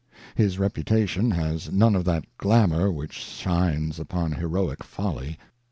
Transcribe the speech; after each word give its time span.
His 0.33 0.57
reputation 0.57 1.29
has 1.29 1.71
none 1.71 1.93
of 1.95 2.05
that 2.05 2.25
glamour 2.39 2.91
which 2.91 3.13
shines 3.19 3.99
upon 3.99 4.31
heroic 4.31 4.83
folly. 4.83 5.37